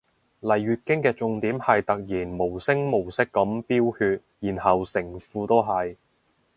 [0.41, 5.95] 嚟月經嘅重點係突然無聲無息噉飆血然後成褲都係